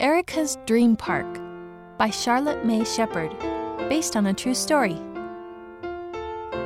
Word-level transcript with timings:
Erica's 0.00 0.56
Dream 0.64 0.96
Park 0.96 1.26
by 1.98 2.08
Charlotte 2.08 2.64
May 2.64 2.84
Shepard, 2.84 3.38
based 3.90 4.16
on 4.16 4.24
a 4.24 4.32
true 4.32 4.54
story. 4.54 4.96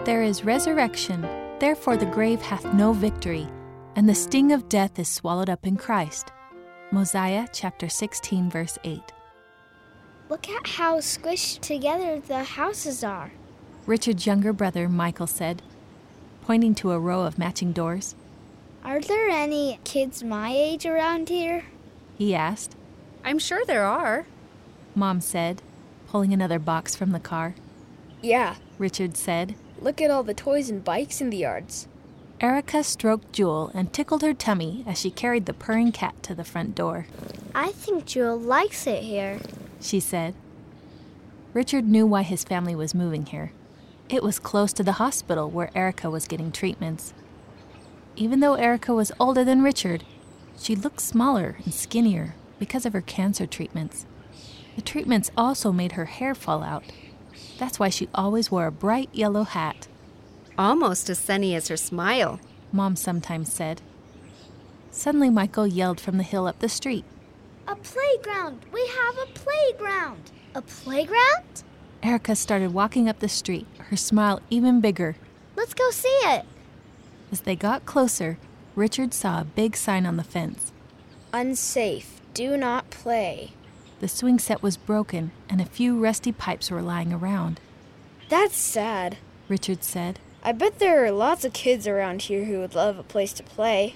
There 0.05 0.23
is 0.23 0.45
resurrection, 0.45 1.23
therefore 1.59 1.97
the 1.97 2.07
grave 2.07 2.41
hath 2.41 2.65
no 2.75 2.93
victory, 2.93 3.49
and 3.97 4.09
the 4.09 4.15
sting 4.15 4.53
of 4.53 4.69
death 4.69 5.01
is 5.01 5.09
swallowed 5.09 5.51
up 5.51 5.67
in 5.67 5.77
Christ. 5.77 6.31
Mosiah 6.93 7.49
chapter 7.53 7.89
16, 7.89 8.51
verse 8.51 8.79
8. 8.85 9.01
Look 10.29 10.49
at 10.49 10.69
how 10.69 11.01
squished 11.01 11.61
together 11.61 12.21
the 12.21 12.45
houses 12.45 13.03
are. 13.03 13.33
Richard's 13.85 14.27
younger 14.27 14.53
brother, 14.53 14.89
Michael, 14.89 15.27
said, 15.27 15.61
pointing 16.43 16.77
to 16.77 16.93
a 16.93 17.01
row 17.01 17.23
of 17.23 17.37
matching 17.37 17.73
doors. 17.73 18.15
Are 18.85 19.01
there 19.01 19.29
any 19.29 19.81
kids 19.83 20.23
my 20.23 20.53
age 20.55 20.87
around 20.87 21.31
here? 21.31 21.65
He 22.17 22.33
asked. 22.33 22.77
I'm 23.25 23.39
sure 23.39 23.65
there 23.65 23.85
are. 23.85 24.27
Mom 24.95 25.21
said, 25.23 25.63
pulling 26.09 26.35
another 26.35 26.59
box 26.59 26.95
from 26.95 27.13
the 27.13 27.19
car. 27.19 27.55
Yeah, 28.21 28.57
Richard 28.79 29.17
said. 29.17 29.55
look 29.81 30.01
at 30.01 30.11
all 30.11 30.23
the 30.23 30.35
toys 30.35 30.71
and 30.71 30.85
bikes 30.85 31.21
in 31.21 31.31
the 31.31 31.39
yards. 31.39 31.89
Erica 32.41 32.85
stroked 32.85 33.33
Jewel 33.33 33.71
and 33.75 33.93
tickled 33.93 34.23
her 34.23 34.35
tummy 34.35 34.85
as 34.87 34.99
she 34.99 35.11
carried 35.11 35.47
the 35.47 35.55
purring 35.55 35.91
cat 35.93 36.23
to 36.25 36.35
the 36.35 36.45
front 36.45 36.75
door. 36.75 37.07
I 37.55 37.73
think 37.73 38.05
Jewel 38.05 38.39
likes 38.39 38.87
it 38.87 39.03
here. 39.03 39.41
She 39.81 40.01
said. 40.01 40.35
Richard 41.55 41.87
knew 41.87 42.07
why 42.07 42.23
his 42.23 42.45
family 42.45 42.75
was 42.75 42.95
moving 42.95 43.27
here. 43.27 43.53
It 44.09 44.23
was 44.23 44.39
close 44.39 44.73
to 44.75 44.83
the 44.83 44.93
hospital 44.93 45.49
where 45.49 45.71
Erica 45.75 46.11
was 46.11 46.29
getting 46.29 46.53
treatments. 46.53 47.15
Even 48.17 48.41
though 48.41 48.55
Erica 48.55 48.93
was 48.93 49.13
older 49.19 49.45
than 49.45 49.63
Richard, 49.63 50.05
she 50.59 50.77
looked 50.77 51.01
smaller 51.01 51.57
and 51.65 51.73
skinnier 51.73 52.35
because 52.59 52.87
of 52.87 52.93
her 52.93 53.01
cancer 53.01 53.47
treatments. 53.47 54.07
The 54.77 54.83
treatments 54.83 55.31
also 55.37 55.73
made 55.73 55.93
her 55.93 56.07
hair 56.07 56.35
fall 56.35 56.63
out. 56.63 56.85
That's 57.59 57.79
why 57.79 57.89
she 57.89 58.09
always 58.15 58.51
wore 58.51 58.67
a 58.67 58.73
bright 58.73 59.09
yellow 59.13 59.45
hat, 59.45 59.87
Almost 60.57 61.11
as 61.11 61.19
sunny 61.19 61.57
as 61.57 61.67
her 61.67 61.77
smile. 61.77 62.39
Mom 62.71 62.95
sometimes 62.95 63.53
said. 63.53 63.83
Suddenly, 64.93 65.29
Michael 65.31 65.67
yelled 65.67 66.01
from 66.01 66.17
the 66.17 66.23
hill 66.23 66.47
up 66.47 66.61
the 66.61 66.69
street. 66.69 67.05
A 67.67 67.75
playground! 67.75 68.61
We 68.73 68.87
have 68.87 69.19
a 69.19 69.33
playground! 69.33 70.31
A 70.55 70.63
playground? 70.63 71.65
Erica 72.05 72.37
started 72.37 72.73
walking 72.73 73.09
up 73.09 73.19
the 73.19 73.29
street, 73.29 73.67
her 73.79 73.97
smile 73.97 74.41
even 74.49 74.81
bigger. 74.81 75.17
Let's 75.57 75.75
go 75.75 75.91
see 75.91 76.09
it. 76.09 76.45
As 77.33 77.41
they 77.41 77.57
got 77.57 77.85
closer, 77.85 78.39
Richard 78.77 79.13
saw 79.13 79.41
a 79.41 79.45
big 79.45 79.77
sign 79.77 80.07
on 80.07 80.17
the 80.17 80.23
fence. 80.23 80.71
Unsafe. 81.33 82.14
Do 82.35 82.57
not 82.57 82.91
play. 82.91 83.53
The 84.01 84.09
swing 84.09 84.41
set 84.41 84.61
was 84.61 84.77
broken, 84.77 85.31
and 85.49 85.61
a 85.61 85.65
few 85.65 85.99
rusty 85.99 86.33
pipes 86.33 86.69
were 86.69 86.83
lying 86.83 87.13
around. 87.13 87.61
That's 88.29 88.57
sad. 88.57 89.19
Richard 89.49 89.85
said. 89.85 90.19
I 90.43 90.51
bet 90.51 90.81
there 90.81 91.05
are 91.05 91.13
lots 91.13 91.45
of 91.45 91.53
kids 91.53 91.87
around 91.87 92.23
here 92.23 92.45
who 92.45 92.59
would 92.59 92.75
love 92.75 92.99
a 92.99 93.05
place 93.05 93.33
to 93.35 93.45
play. 93.45 93.95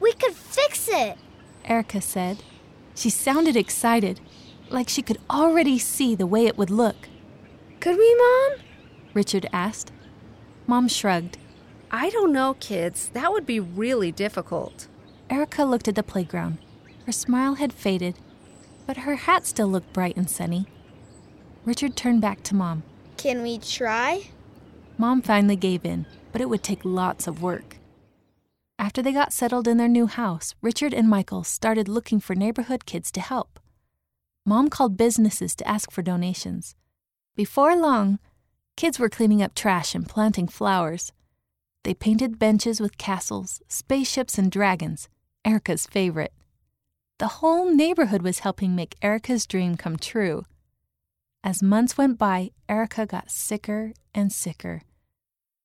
We 0.00 0.12
could 0.12 0.34
fix 0.34 0.88
it. 0.90 1.18
Erica 1.64 2.00
said. 2.00 2.42
She 2.96 3.10
sounded 3.10 3.56
excited, 3.56 4.20
like 4.70 4.88
she 4.88 5.00
could 5.02 5.18
already 5.30 5.78
see 5.78 6.16
the 6.16 6.26
way 6.26 6.46
it 6.46 6.58
would 6.58 6.70
look. 6.70 7.08
Could 7.78 7.96
we, 7.96 8.14
Mom? 8.16 8.58
Richard 9.14 9.48
asked. 9.52 9.92
Mom 10.66 10.88
shrugged. 10.88 11.38
I 11.92 12.10
don't 12.10 12.32
know, 12.32 12.54
kids. 12.54 13.10
That 13.10 13.30
would 13.32 13.46
be 13.46 13.60
really 13.60 14.10
difficult. 14.10 14.88
Erica 15.30 15.64
looked 15.64 15.86
at 15.86 15.94
the 15.94 16.02
playground. 16.02 16.58
Her 17.08 17.12
smile 17.12 17.54
had 17.54 17.72
faded, 17.72 18.16
but 18.86 18.98
her 18.98 19.14
hat 19.14 19.46
still 19.46 19.68
looked 19.68 19.94
bright 19.94 20.18
and 20.18 20.28
sunny. 20.28 20.66
Richard 21.64 21.96
turned 21.96 22.20
back 22.20 22.42
to 22.42 22.54
Mom. 22.54 22.82
Can 23.16 23.42
we 23.42 23.56
try? 23.56 24.24
Mom 24.98 25.22
finally 25.22 25.56
gave 25.56 25.86
in, 25.86 26.04
but 26.32 26.42
it 26.42 26.50
would 26.50 26.62
take 26.62 26.84
lots 26.84 27.26
of 27.26 27.40
work. 27.40 27.78
After 28.78 29.00
they 29.00 29.12
got 29.12 29.32
settled 29.32 29.66
in 29.66 29.78
their 29.78 29.88
new 29.88 30.06
house, 30.06 30.54
Richard 30.60 30.92
and 30.92 31.08
Michael 31.08 31.44
started 31.44 31.88
looking 31.88 32.20
for 32.20 32.34
neighborhood 32.34 32.84
kids 32.84 33.10
to 33.12 33.22
help. 33.22 33.58
Mom 34.44 34.68
called 34.68 34.98
businesses 34.98 35.54
to 35.54 35.66
ask 35.66 35.90
for 35.90 36.02
donations. 36.02 36.76
Before 37.34 37.74
long, 37.74 38.18
kids 38.76 38.98
were 38.98 39.08
cleaning 39.08 39.42
up 39.42 39.54
trash 39.54 39.94
and 39.94 40.06
planting 40.06 40.46
flowers. 40.46 41.14
They 41.84 41.94
painted 41.94 42.38
benches 42.38 42.82
with 42.82 42.98
castles, 42.98 43.62
spaceships, 43.66 44.36
and 44.36 44.50
dragons, 44.50 45.08
Erica's 45.42 45.86
favorite. 45.86 46.34
The 47.18 47.42
whole 47.42 47.68
neighborhood 47.74 48.22
was 48.22 48.40
helping 48.40 48.76
make 48.76 48.94
Erica's 49.02 49.44
dream 49.44 49.76
come 49.76 49.96
true. 49.96 50.44
As 51.42 51.64
months 51.64 51.98
went 51.98 52.16
by, 52.16 52.52
Erica 52.68 53.06
got 53.06 53.28
sicker 53.28 53.92
and 54.14 54.32
sicker. 54.32 54.82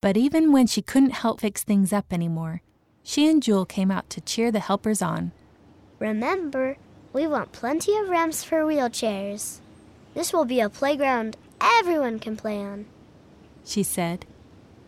But 0.01 0.17
even 0.17 0.51
when 0.51 0.65
she 0.65 0.81
couldn't 0.81 1.11
help 1.11 1.41
fix 1.41 1.63
things 1.63 1.93
up 1.93 2.11
anymore, 2.11 2.63
she 3.03 3.29
and 3.29 3.43
Jewel 3.43 3.65
came 3.65 3.91
out 3.91 4.09
to 4.09 4.21
cheer 4.21 4.51
the 4.51 4.61
helpers 4.61 5.03
on. 5.03 5.31
Remember, 5.99 6.77
we 7.13 7.27
want 7.27 7.51
plenty 7.51 7.95
of 7.97 8.09
ramps 8.09 8.43
for 8.43 8.63
wheelchairs. 8.63 9.59
This 10.15 10.33
will 10.33 10.45
be 10.45 10.59
a 10.59 10.69
playground 10.69 11.37
everyone 11.61 12.17
can 12.17 12.35
play 12.35 12.57
on. 12.65 12.87
She 13.63 13.83
said. 13.83 14.25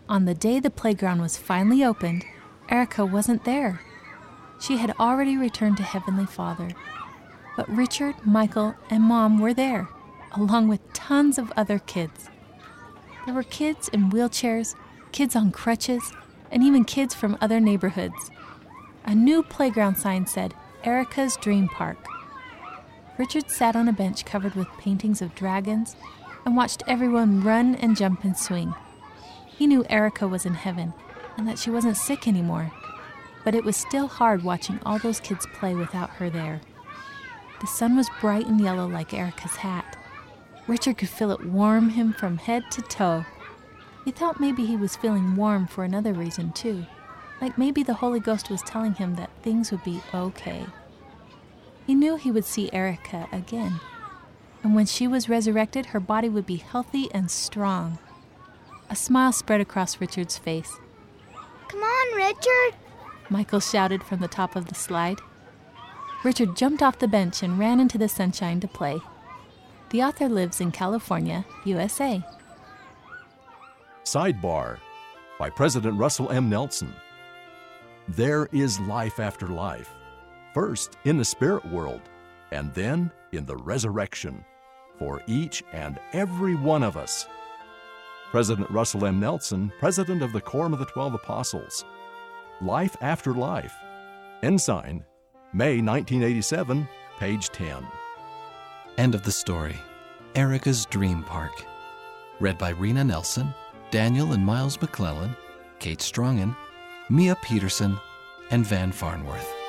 On 0.09 0.25
the 0.25 0.33
day 0.33 0.59
the 0.59 0.71
playground 0.71 1.21
was 1.21 1.37
finally 1.37 1.83
opened, 1.83 2.25
Erica 2.69 3.05
wasn't 3.05 3.43
there. 3.45 3.81
She 4.59 4.77
had 4.77 4.95
already 4.99 5.37
returned 5.37 5.77
to 5.77 5.83
Heavenly 5.83 6.25
Father. 6.25 6.69
But 7.55 7.69
Richard, 7.69 8.15
Michael, 8.25 8.75
and 8.89 9.03
Mom 9.03 9.39
were 9.39 9.53
there, 9.53 9.87
along 10.33 10.67
with 10.67 10.93
tons 10.93 11.37
of 11.37 11.53
other 11.55 11.79
kids. 11.79 12.29
There 13.25 13.33
were 13.33 13.43
kids 13.43 13.87
in 13.89 14.09
wheelchairs, 14.09 14.75
kids 15.11 15.35
on 15.35 15.51
crutches, 15.51 16.11
and 16.51 16.63
even 16.63 16.83
kids 16.83 17.13
from 17.13 17.37
other 17.41 17.59
neighborhoods. 17.59 18.31
A 19.05 19.15
new 19.15 19.43
playground 19.43 19.95
sign 19.95 20.27
said, 20.27 20.53
Erica's 20.83 21.37
Dream 21.37 21.67
Park. 21.69 21.97
Richard 23.17 23.49
sat 23.49 23.75
on 23.75 23.87
a 23.87 23.93
bench 23.93 24.25
covered 24.25 24.55
with 24.55 24.67
paintings 24.77 25.21
of 25.21 25.35
dragons 25.35 25.95
and 26.45 26.55
watched 26.55 26.83
everyone 26.85 27.41
run 27.41 27.75
and 27.75 27.95
jump 27.95 28.23
and 28.23 28.37
swing. 28.37 28.73
He 29.45 29.67
knew 29.67 29.85
Erica 29.89 30.27
was 30.27 30.45
in 30.45 30.53
heaven 30.53 30.93
and 31.37 31.47
that 31.47 31.57
she 31.57 31.69
wasn't 31.69 31.97
sick 31.97 32.27
anymore, 32.27 32.71
but 33.45 33.55
it 33.55 33.63
was 33.63 33.77
still 33.77 34.07
hard 34.07 34.43
watching 34.43 34.79
all 34.85 34.99
those 34.99 35.21
kids 35.21 35.47
play 35.53 35.73
without 35.73 36.09
her 36.09 36.29
there. 36.29 36.59
The 37.61 37.67
sun 37.67 37.95
was 37.95 38.09
bright 38.19 38.47
and 38.47 38.59
yellow 38.59 38.87
like 38.87 39.13
Erica's 39.13 39.55
hat. 39.55 39.97
Richard 40.67 40.97
could 40.97 41.09
feel 41.09 41.31
it 41.31 41.45
warm 41.45 41.91
him 41.91 42.11
from 42.11 42.39
head 42.39 42.69
to 42.71 42.81
toe. 42.81 43.23
He 44.03 44.11
thought 44.11 44.39
maybe 44.39 44.65
he 44.65 44.75
was 44.75 44.95
feeling 44.95 45.35
warm 45.35 45.67
for 45.67 45.83
another 45.83 46.11
reason, 46.11 46.51
too. 46.51 46.85
Like 47.39 47.57
maybe 47.57 47.83
the 47.83 47.93
Holy 47.93 48.19
Ghost 48.19 48.49
was 48.49 48.61
telling 48.63 48.95
him 48.95 49.15
that 49.15 49.29
things 49.43 49.71
would 49.71 49.83
be 49.83 50.01
okay. 50.13 50.65
He 51.85 51.93
knew 51.93 52.15
he 52.15 52.31
would 52.31 52.45
see 52.45 52.73
Erica 52.73 53.27
again. 53.31 53.79
And 54.63 54.73
when 54.73 54.87
she 54.87 55.07
was 55.07 55.29
resurrected, 55.29 55.87
her 55.87 55.99
body 55.99 56.29
would 56.29 56.47
be 56.47 56.57
healthy 56.57 57.09
and 57.13 57.29
strong. 57.29 57.99
A 58.89 58.95
smile 58.95 59.31
spread 59.31 59.61
across 59.61 60.01
Richard's 60.01 60.37
face. 60.37 60.79
Come 61.67 61.81
on, 61.81 62.15
Richard. 62.15 62.79
Michael 63.29 63.59
shouted 63.59 64.03
from 64.03 64.19
the 64.19 64.27
top 64.27 64.55
of 64.55 64.67
the 64.67 64.75
slide. 64.75 65.19
Richard 66.23 66.55
jumped 66.55 66.81
off 66.81 66.99
the 66.99 67.07
bench 67.07 67.43
and 67.43 67.59
ran 67.59 67.79
into 67.79 67.97
the 67.97 68.09
sunshine 68.09 68.59
to 68.59 68.67
play. 68.67 68.99
The 69.89 70.03
author 70.03 70.27
lives 70.27 70.61
in 70.61 70.71
California, 70.71 71.45
USA. 71.65 72.23
Sidebar 74.03 74.77
by 75.39 75.49
President 75.49 75.97
Russell 75.97 76.31
M. 76.31 76.49
Nelson. 76.49 76.93
There 78.07 78.47
is 78.51 78.79
life 78.81 79.19
after 79.19 79.47
life, 79.47 79.89
first 80.53 80.97
in 81.05 81.17
the 81.17 81.25
spirit 81.25 81.65
world, 81.65 82.01
and 82.51 82.73
then 82.73 83.11
in 83.31 83.45
the 83.45 83.57
resurrection, 83.57 84.45
for 84.97 85.21
each 85.27 85.63
and 85.73 85.99
every 86.13 86.55
one 86.55 86.83
of 86.83 86.97
us. 86.97 87.27
President 88.31 88.69
Russell 88.69 89.05
M. 89.05 89.19
Nelson, 89.19 89.71
President 89.79 90.21
of 90.21 90.33
the 90.33 90.41
Quorum 90.41 90.73
of 90.73 90.79
the 90.79 90.85
Twelve 90.85 91.13
Apostles. 91.13 91.83
Life 92.61 92.95
After 93.01 93.33
Life. 93.33 93.75
Ensign, 94.41 95.03
May 95.51 95.81
1987, 95.81 96.87
page 97.19 97.49
10. 97.49 97.85
End 98.97 99.13
of 99.13 99.23
the 99.23 99.31
story. 99.31 99.75
Erica's 100.35 100.85
Dream 100.85 101.21
Park. 101.23 101.65
Read 102.39 102.57
by 102.57 102.69
Rena 102.69 103.03
Nelson, 103.03 103.53
Daniel 103.91 104.31
and 104.31 104.45
Miles 104.45 104.79
McClellan, 104.79 105.35
Kate 105.79 105.99
Strongen, 105.99 106.55
Mia 107.09 107.35
Peterson, 107.43 107.97
and 108.51 108.65
Van 108.65 108.91
Farnworth. 108.91 109.64